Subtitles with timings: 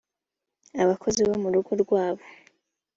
[0.83, 2.23] abakozi bo mu rugo rwabo